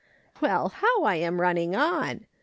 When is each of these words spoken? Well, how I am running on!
Well, 0.41 0.69
how 0.69 1.03
I 1.03 1.17
am 1.17 1.39
running 1.39 1.75
on! 1.75 2.25